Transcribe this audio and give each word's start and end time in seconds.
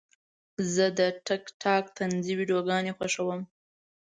زه 0.73 0.85
د 0.99 1.01
ټک 1.25 1.43
ټاک 1.61 1.83
طنزي 1.97 2.33
ویډیوګانې 2.39 2.91
خوښوم. 2.97 3.41